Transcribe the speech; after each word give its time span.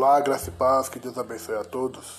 Olá, 0.00 0.20
graça 0.20 0.48
e 0.48 0.52
paz, 0.52 0.88
que 0.88 1.00
Deus 1.00 1.18
abençoe 1.18 1.56
a 1.56 1.64
todos. 1.64 2.18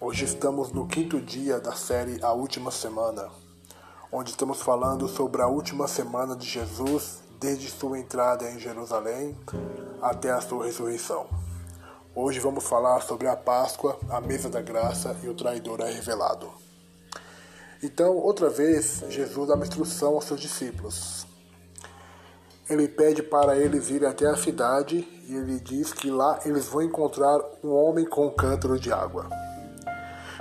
Hoje 0.00 0.24
estamos 0.24 0.72
no 0.72 0.86
quinto 0.86 1.20
dia 1.20 1.60
da 1.60 1.72
série 1.72 2.18
A 2.24 2.32
Última 2.32 2.70
Semana, 2.70 3.28
onde 4.10 4.30
estamos 4.30 4.62
falando 4.62 5.06
sobre 5.06 5.42
a 5.42 5.46
última 5.46 5.86
semana 5.86 6.34
de 6.34 6.48
Jesus, 6.48 7.20
desde 7.38 7.68
sua 7.68 7.98
entrada 7.98 8.50
em 8.50 8.58
Jerusalém 8.58 9.38
até 10.00 10.30
a 10.30 10.40
sua 10.40 10.64
ressurreição. 10.64 11.26
Hoje 12.14 12.40
vamos 12.40 12.66
falar 12.66 13.02
sobre 13.02 13.28
a 13.28 13.36
Páscoa, 13.36 13.98
a 14.08 14.18
mesa 14.22 14.48
da 14.48 14.62
graça 14.62 15.14
e 15.22 15.28
o 15.28 15.34
traidor 15.34 15.82
é 15.82 15.92
revelado. 15.92 16.50
Então, 17.82 18.16
outra 18.16 18.48
vez, 18.48 19.04
Jesus 19.10 19.46
dá 19.46 19.56
uma 19.56 19.66
instrução 19.66 20.14
aos 20.14 20.24
seus 20.24 20.40
discípulos. 20.40 21.26
Ele 22.70 22.86
pede 22.86 23.22
para 23.22 23.56
eles 23.56 23.90
irem 23.90 24.08
até 24.08 24.26
a 24.26 24.36
cidade 24.36 24.96
e 25.28 25.34
ele 25.34 25.58
diz 25.58 25.92
que 25.92 26.10
lá 26.10 26.38
eles 26.44 26.66
vão 26.66 26.82
encontrar 26.82 27.40
um 27.62 27.70
homem 27.70 28.04
com 28.04 28.26
um 28.26 28.30
cântaro 28.30 28.78
de 28.78 28.92
água. 28.92 29.28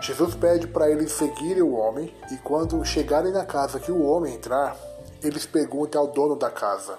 Jesus 0.01 0.35
pede 0.35 0.67
para 0.67 0.89
eles 0.89 1.11
seguirem 1.11 1.63
o 1.63 1.73
homem 1.73 2.13
e 2.31 2.37
quando 2.37 2.83
chegarem 2.85 3.31
na 3.31 3.45
casa 3.45 3.79
que 3.79 3.91
o 3.91 4.03
homem 4.03 4.35
entrar, 4.35 4.75
eles 5.23 5.45
perguntam 5.45 6.01
ao 6.01 6.07
dono 6.07 6.35
da 6.35 6.49
casa: 6.49 6.97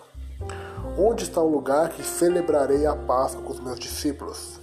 Onde 0.98 1.24
está 1.24 1.41
o 1.41 1.48
lugar 1.48 1.91
que 1.91 2.02
celebrarei 2.02 2.84
a 2.84 2.94
Páscoa 2.94 3.42
com 3.42 3.52
os 3.52 3.60
meus 3.60 3.78
discípulos? 3.78 4.60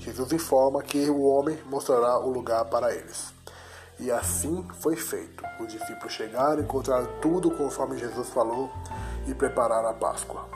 Jesus 0.00 0.32
informa 0.32 0.82
que 0.82 1.08
o 1.10 1.22
homem 1.22 1.58
mostrará 1.66 2.18
o 2.18 2.30
lugar 2.30 2.64
para 2.66 2.94
eles. 2.94 3.32
E 4.00 4.10
assim 4.10 4.66
foi 4.80 4.96
feito. 4.96 5.44
Os 5.60 5.68
discípulos 5.68 6.12
chegaram, 6.12 6.62
encontraram 6.62 7.08
tudo 7.20 7.50
conforme 7.50 7.98
Jesus 7.98 8.28
falou 8.30 8.70
e 9.28 9.34
prepararam 9.34 9.90
a 9.90 9.94
Páscoa. 9.94 10.48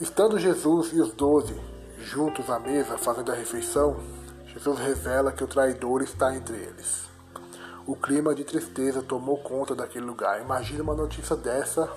Estando 0.00 0.38
Jesus 0.38 0.92
e 0.92 1.00
os 1.00 1.12
doze 1.12 1.54
juntos 1.98 2.50
à 2.50 2.58
mesa 2.58 2.98
fazendo 2.98 3.30
a 3.30 3.34
refeição, 3.34 3.96
Jesus 4.46 4.78
revela 4.78 5.32
que 5.32 5.44
o 5.44 5.46
traidor 5.46 6.02
está 6.02 6.34
entre 6.34 6.56
eles. 6.56 7.08
O 7.86 7.94
clima 7.94 8.34
de 8.34 8.44
tristeza 8.44 9.02
tomou 9.02 9.38
conta 9.38 9.74
daquele 9.74 10.06
lugar. 10.06 10.40
Imagina 10.40 10.82
uma 10.82 10.94
notícia 10.94 11.36
dessa 11.36 11.88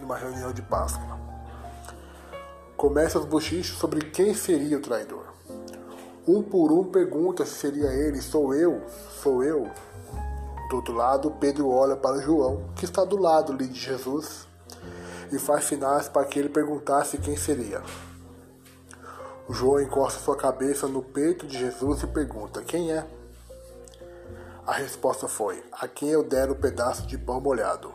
numa 0.00 0.16
reunião 0.16 0.52
de 0.52 0.62
Páscoa. 0.62 1.18
Começa 2.76 3.18
os 3.18 3.24
bochichos 3.24 3.78
sobre 3.78 4.00
quem 4.10 4.34
seria 4.34 4.78
o 4.78 4.82
traidor. 4.82 5.26
Um 6.26 6.42
por 6.42 6.72
um 6.72 6.84
pergunta 6.84 7.44
se 7.44 7.54
seria 7.54 7.92
ele, 7.92 8.20
sou 8.20 8.54
eu, 8.54 8.82
sou 9.22 9.44
eu. 9.44 9.70
Do 10.68 10.76
outro 10.76 10.94
lado, 10.94 11.30
Pedro 11.32 11.68
olha 11.70 11.96
para 11.96 12.20
João, 12.20 12.70
que 12.74 12.84
está 12.84 13.04
do 13.04 13.16
lado 13.16 13.56
de 13.56 13.72
Jesus, 13.72 14.48
e 15.32 15.38
faz 15.38 15.64
sinais 15.64 16.08
para 16.08 16.26
que 16.26 16.38
ele 16.38 16.48
perguntasse 16.48 17.18
quem 17.18 17.36
seria. 17.36 17.82
João 19.48 19.80
encosta 19.80 20.18
sua 20.18 20.36
cabeça 20.36 20.88
no 20.88 21.02
peito 21.02 21.46
de 21.46 21.56
Jesus 21.56 22.02
e 22.02 22.06
pergunta: 22.08 22.62
Quem 22.62 22.90
é? 22.92 23.06
A 24.66 24.72
resposta 24.72 25.28
foi: 25.28 25.62
A 25.70 25.86
quem 25.86 26.08
eu 26.08 26.24
der 26.24 26.50
o 26.50 26.56
pedaço 26.56 27.06
de 27.06 27.16
pão 27.16 27.40
molhado. 27.40 27.94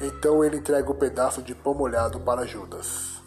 Então 0.00 0.42
ele 0.42 0.56
entrega 0.56 0.90
o 0.90 0.94
pedaço 0.94 1.42
de 1.42 1.54
pão 1.54 1.74
molhado 1.74 2.18
para 2.20 2.46
Judas. 2.46 3.20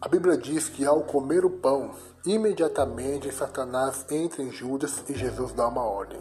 A 0.00 0.06
Bíblia 0.06 0.36
diz 0.36 0.68
que 0.68 0.84
ao 0.84 1.00
comer 1.00 1.44
o 1.44 1.50
pão, 1.50 1.94
imediatamente 2.26 3.32
Satanás 3.32 4.04
entra 4.10 4.42
em 4.42 4.52
Judas 4.52 5.02
e 5.08 5.14
Jesus 5.14 5.52
dá 5.52 5.66
uma 5.66 5.82
ordem: 5.82 6.20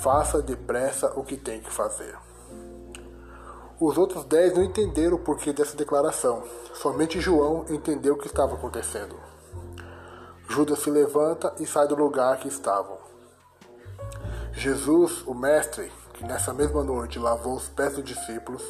Faça 0.00 0.40
depressa 0.40 1.12
o 1.16 1.24
que 1.24 1.36
tem 1.36 1.60
que 1.60 1.72
fazer. 1.72 2.16
Os 3.80 3.98
outros 3.98 4.24
dez 4.24 4.54
não 4.54 4.62
entenderam 4.62 5.16
o 5.16 5.20
porquê 5.20 5.52
dessa 5.52 5.76
declaração. 5.76 6.42
Somente 6.74 7.20
João 7.20 7.64
entendeu 7.68 8.14
o 8.14 8.18
que 8.18 8.26
estava 8.26 8.54
acontecendo. 8.54 9.16
Judas 10.48 10.78
se 10.78 10.90
levanta 10.90 11.52
e 11.58 11.66
sai 11.66 11.88
do 11.88 11.96
lugar 11.96 12.38
que 12.38 12.48
estavam. 12.48 12.96
Jesus, 14.52 15.22
o 15.26 15.34
Mestre, 15.34 15.92
que 16.14 16.24
nessa 16.24 16.54
mesma 16.54 16.82
noite 16.82 17.18
lavou 17.18 17.54
os 17.54 17.68
pés 17.68 17.94
dos 17.94 18.04
discípulos, 18.04 18.62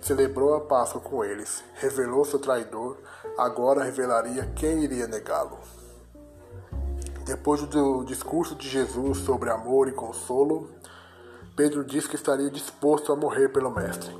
celebrou 0.00 0.54
a 0.54 0.60
Páscoa 0.60 1.00
com 1.00 1.22
eles, 1.22 1.62
revelou 1.74 2.24
seu 2.24 2.38
traidor, 2.38 2.96
agora 3.36 3.84
revelaria 3.84 4.50
quem 4.56 4.84
iria 4.84 5.06
negá-lo. 5.06 5.58
Depois 7.28 7.60
do 7.60 8.04
discurso 8.04 8.54
de 8.54 8.66
Jesus 8.66 9.18
sobre 9.18 9.50
amor 9.50 9.86
e 9.86 9.92
consolo, 9.92 10.70
Pedro 11.54 11.84
diz 11.84 12.06
que 12.06 12.16
estaria 12.16 12.50
disposto 12.50 13.12
a 13.12 13.16
morrer 13.16 13.50
pelo 13.50 13.70
Mestre. 13.70 14.16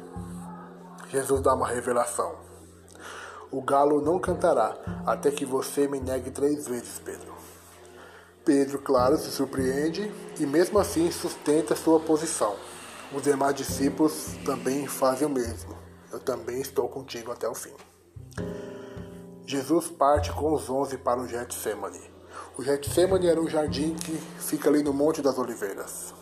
Jesus 1.08 1.40
dá 1.40 1.54
uma 1.54 1.66
revelação. 1.66 2.34
O 3.50 3.62
galo 3.62 4.02
não 4.02 4.18
cantará 4.18 4.76
até 5.06 5.30
que 5.30 5.46
você 5.46 5.88
me 5.88 5.98
negue 5.98 6.30
três 6.30 6.68
vezes, 6.68 7.00
Pedro. 7.02 7.32
Pedro, 8.44 8.78
claro, 8.78 9.16
se 9.16 9.30
surpreende 9.30 10.12
e 10.38 10.44
mesmo 10.44 10.78
assim 10.78 11.10
sustenta 11.10 11.74
sua 11.74 11.98
posição. 11.98 12.56
Os 13.10 13.22
demais 13.22 13.54
discípulos 13.54 14.36
também 14.44 14.86
fazem 14.86 15.26
o 15.26 15.30
mesmo. 15.30 15.74
Eu 16.12 16.20
também 16.20 16.60
estou 16.60 16.86
contigo 16.90 17.32
até 17.32 17.48
o 17.48 17.54
fim. 17.54 17.72
Jesus 19.46 19.88
parte 19.88 20.30
com 20.30 20.52
os 20.52 20.68
onze 20.68 20.98
para 20.98 21.18
o 21.18 21.26
Getsemane. 21.26 22.17
O 22.58 22.62
Getsemane 22.62 23.28
era 23.28 23.40
um 23.40 23.48
jardim 23.48 23.94
que 23.94 24.10
fica 24.10 24.68
ali 24.68 24.82
no 24.82 24.92
Monte 24.92 25.22
das 25.22 25.38
Oliveiras. 25.38 26.12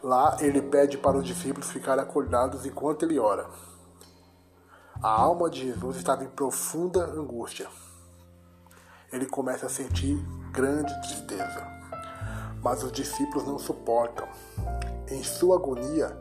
Lá 0.00 0.36
ele 0.38 0.62
pede 0.62 0.96
para 0.96 1.18
os 1.18 1.26
discípulos 1.26 1.68
ficarem 1.68 2.00
acordados 2.00 2.64
enquanto 2.64 3.02
ele 3.02 3.18
ora. 3.18 3.44
A 5.02 5.08
alma 5.08 5.50
de 5.50 5.64
Jesus 5.66 5.96
estava 5.96 6.22
em 6.22 6.28
profunda 6.28 7.06
angústia. 7.06 7.66
Ele 9.12 9.26
começa 9.26 9.66
a 9.66 9.68
sentir 9.68 10.16
grande 10.52 10.94
tristeza. 11.00 11.66
Mas 12.62 12.84
os 12.84 12.92
discípulos 12.92 13.48
não 13.48 13.58
suportam. 13.58 14.28
Em 15.10 15.24
sua 15.24 15.56
agonia, 15.56 16.16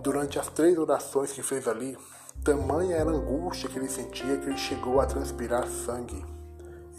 durante 0.00 0.38
as 0.38 0.46
três 0.46 0.78
orações 0.78 1.32
que 1.32 1.42
fez 1.42 1.66
ali, 1.66 1.98
tamanha 2.44 2.94
era 2.94 3.10
a 3.10 3.14
angústia 3.14 3.68
que 3.68 3.76
ele 3.76 3.88
sentia 3.88 4.38
que 4.38 4.46
ele 4.46 4.56
chegou 4.56 5.00
a 5.00 5.06
transpirar 5.06 5.66
sangue. 5.66 6.33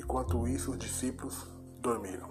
Enquanto 0.05 0.47
isso, 0.47 0.69
os 0.69 0.77
discípulos 0.77 1.47
dormiram. 1.79 2.29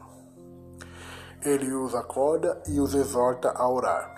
Ele 1.43 1.75
os 1.75 1.93
acorda 1.93 2.63
e 2.69 2.79
os 2.79 2.95
exorta 2.95 3.51
a 3.51 3.69
orar. 3.69 4.15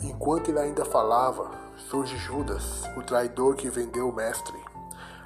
Enquanto 0.00 0.50
ele 0.50 0.60
ainda 0.60 0.84
falava, 0.84 1.50
surge 1.76 2.16
Judas, 2.16 2.84
o 2.96 3.02
traidor 3.02 3.56
que 3.56 3.68
vendeu 3.68 4.08
o 4.08 4.14
mestre. 4.14 4.56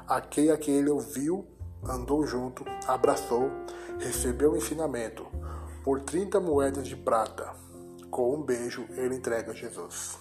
Aquele 0.09 0.53
a 0.53 0.57
quem 0.57 0.77
ele 0.77 0.89
ouviu, 0.89 1.47
andou 1.87 2.27
junto, 2.27 2.65
abraçou, 2.89 3.51
recebeu 4.01 4.53
o 4.53 4.57
ensinamento. 4.57 5.27
Por 5.85 6.01
30 6.01 6.41
moedas 6.41 6.89
de 6.89 6.97
prata, 6.97 7.53
com 8.11 8.37
um 8.37 8.43
beijo, 8.43 8.87
ele 8.93 9.17
entrega 9.17 9.53
a 9.53 9.55
Jesus. 9.55 10.19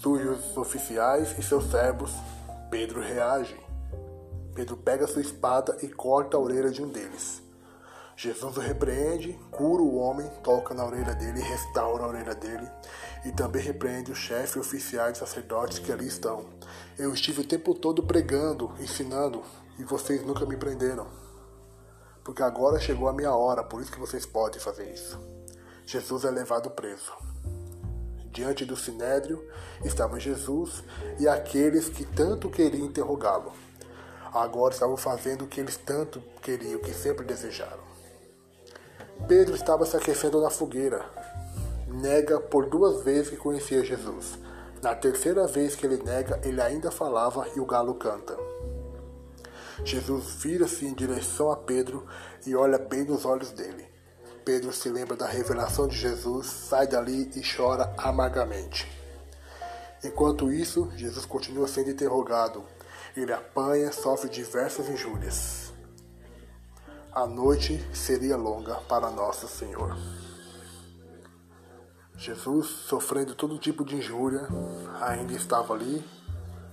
Surgem 0.00 0.28
os 0.28 0.56
oficiais 0.56 1.36
e 1.36 1.42
seus 1.42 1.64
servos. 1.64 2.12
Pedro 2.70 3.00
reage. 3.00 3.71
Pedro 4.54 4.76
pega 4.76 5.06
sua 5.06 5.22
espada 5.22 5.76
e 5.82 5.88
corta 5.88 6.36
a 6.36 6.40
orelha 6.40 6.70
de 6.70 6.82
um 6.82 6.88
deles. 6.88 7.42
Jesus 8.14 8.56
o 8.56 8.60
repreende, 8.60 9.38
cura 9.50 9.82
o 9.82 9.96
homem, 9.96 10.28
toca 10.44 10.74
na 10.74 10.84
orelha 10.84 11.14
dele 11.14 11.40
restaura 11.40 12.04
a 12.04 12.08
orelha 12.08 12.34
dele. 12.34 12.68
E 13.24 13.32
também 13.32 13.62
repreende 13.62 14.12
o 14.12 14.14
chefe 14.14 14.58
e 14.58 14.60
oficiais 14.60 15.16
e 15.16 15.20
sacerdotes 15.20 15.78
que 15.78 15.90
ali 15.90 16.06
estão. 16.06 16.44
Eu 16.98 17.12
estive 17.14 17.40
o 17.40 17.46
tempo 17.46 17.74
todo 17.74 18.02
pregando, 18.02 18.72
ensinando, 18.78 19.42
e 19.78 19.84
vocês 19.84 20.24
nunca 20.24 20.44
me 20.44 20.56
prenderam. 20.56 21.06
Porque 22.22 22.42
agora 22.42 22.78
chegou 22.78 23.08
a 23.08 23.12
minha 23.12 23.34
hora, 23.34 23.64
por 23.64 23.80
isso 23.80 23.90
que 23.90 23.98
vocês 23.98 24.26
podem 24.26 24.60
fazer 24.60 24.92
isso. 24.92 25.18
Jesus 25.86 26.24
é 26.24 26.30
levado 26.30 26.70
preso. 26.70 27.12
Diante 28.30 28.64
do 28.64 28.76
sinédrio 28.76 29.44
estavam 29.84 30.18
Jesus 30.18 30.82
e 31.18 31.26
aqueles 31.26 31.88
que 31.88 32.04
tanto 32.04 32.48
queriam 32.48 32.86
interrogá-lo. 32.86 33.52
Agora 34.32 34.72
estavam 34.72 34.96
fazendo 34.96 35.44
o 35.44 35.46
que 35.46 35.60
eles 35.60 35.76
tanto 35.76 36.20
queriam, 36.40 36.78
o 36.78 36.82
que 36.82 36.94
sempre 36.94 37.24
desejaram. 37.24 37.82
Pedro 39.28 39.54
estava 39.54 39.84
se 39.84 39.96
aquecendo 39.96 40.40
na 40.40 40.50
fogueira. 40.50 41.04
Nega 41.86 42.40
por 42.40 42.66
duas 42.68 43.04
vezes 43.04 43.30
que 43.30 43.36
conhecia 43.36 43.84
Jesus. 43.84 44.38
Na 44.82 44.94
terceira 44.94 45.46
vez 45.46 45.76
que 45.76 45.86
ele 45.86 46.02
nega, 46.02 46.40
ele 46.42 46.60
ainda 46.60 46.90
falava 46.90 47.46
e 47.54 47.60
o 47.60 47.66
galo 47.66 47.94
canta. 47.94 48.36
Jesus 49.84 50.34
vira-se 50.36 50.86
em 50.86 50.94
direção 50.94 51.52
a 51.52 51.56
Pedro 51.56 52.06
e 52.46 52.54
olha 52.56 52.78
bem 52.78 53.04
nos 53.04 53.24
olhos 53.24 53.52
dele. 53.52 53.86
Pedro 54.44 54.72
se 54.72 54.88
lembra 54.88 55.16
da 55.16 55.26
revelação 55.26 55.86
de 55.86 55.96
Jesus, 55.96 56.46
sai 56.46 56.86
dali 56.86 57.30
e 57.36 57.42
chora 57.42 57.94
amargamente. 57.96 58.90
Enquanto 60.02 60.50
isso, 60.50 60.90
Jesus 60.96 61.24
continua 61.24 61.68
sendo 61.68 61.90
interrogado. 61.90 62.64
Ele 63.16 63.32
apanha, 63.32 63.92
sofre 63.92 64.28
diversas 64.28 64.88
injúrias 64.88 65.72
a 67.14 67.26
noite 67.26 67.78
seria 67.94 68.38
longa 68.38 68.76
para 68.88 69.10
Nosso 69.10 69.46
Senhor. 69.46 69.94
Jesus, 72.16 72.66
sofrendo 72.66 73.34
todo 73.34 73.58
tipo 73.58 73.84
de 73.84 73.96
injúria, 73.96 74.48
ainda 74.98 75.34
estava 75.34 75.74
ali, 75.74 76.02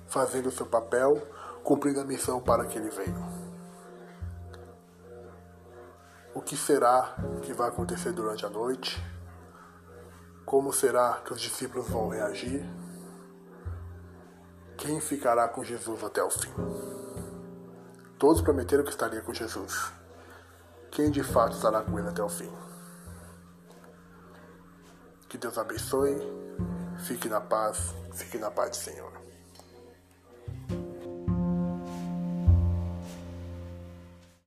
fazendo 0.07 0.49
seu 0.49 0.65
papel, 0.65 1.21
cumprindo 1.61 1.99
a 1.99 2.05
missão 2.05 2.39
para 2.39 2.65
que 2.65 2.77
ele 2.77 2.89
veio. 2.89 3.17
O 6.33 6.41
que 6.41 6.55
será 6.55 7.17
que 7.41 7.51
vai 7.51 7.67
acontecer 7.67 8.13
durante 8.13 8.45
a 8.45 8.49
noite? 8.49 8.97
Como 10.45 10.71
será 10.71 11.15
que 11.25 11.33
os 11.33 11.41
discípulos 11.41 11.89
vão 11.89 12.07
reagir? 12.07 12.65
Quem 14.79 15.01
ficará 15.01 15.45
com 15.49 15.61
Jesus 15.61 16.01
até 16.05 16.23
o 16.23 16.29
fim? 16.29 16.53
Todos 18.17 18.41
prometeram 18.41 18.81
que 18.81 18.91
estariam 18.91 19.21
com 19.23 19.33
Jesus. 19.33 19.91
Quem 20.89 21.11
de 21.11 21.21
fato 21.21 21.57
estará 21.57 21.81
com 21.81 21.99
ele 21.99 22.07
até 22.07 22.23
o 22.23 22.29
fim? 22.29 22.49
Que 25.27 25.37
Deus 25.37 25.57
abençoe. 25.57 26.15
Fique 26.99 27.27
na 27.27 27.41
paz. 27.41 27.93
Fique 28.13 28.37
na 28.37 28.49
paz 28.49 28.69
do 28.69 28.75
Senhor. 28.77 29.11